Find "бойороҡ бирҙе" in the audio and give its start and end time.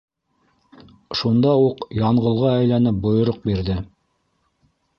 3.07-3.79